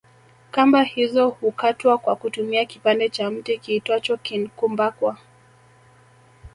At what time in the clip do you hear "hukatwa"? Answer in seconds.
1.29-1.97